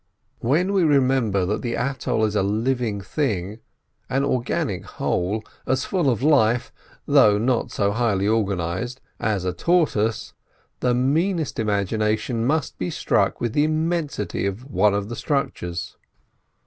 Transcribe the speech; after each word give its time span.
When 0.39 0.73
we 0.73 0.81
remember 0.83 1.45
that 1.45 1.61
the 1.61 1.75
atoll 1.75 2.25
is 2.25 2.35
a 2.35 2.41
living 2.41 3.01
thing, 3.01 3.59
an 4.09 4.25
organic 4.25 4.83
whole, 4.83 5.43
as 5.67 5.85
full 5.85 6.09
of 6.09 6.23
life, 6.23 6.71
though 7.05 7.37
not 7.37 7.69
so 7.69 7.91
highly 7.91 8.27
organised, 8.27 8.99
as 9.19 9.45
a 9.45 9.53
tortoise, 9.53 10.33
the 10.79 10.95
meanest 10.95 11.59
imagination 11.59 12.47
must 12.47 12.79
be 12.79 12.89
struck 12.89 13.39
with 13.39 13.53
the 13.53 13.63
immensity 13.65 14.47
of 14.47 14.65
one 14.65 14.95
of 14.95 15.07
the 15.07 15.15
structures. 15.15 15.97